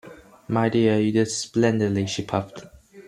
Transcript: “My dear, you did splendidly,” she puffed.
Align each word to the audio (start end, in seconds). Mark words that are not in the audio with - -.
“My 0.47 0.67
dear, 0.67 0.99
you 0.99 1.11
did 1.11 1.27
splendidly,” 1.27 2.07
she 2.07 2.23
puffed. 2.23 2.63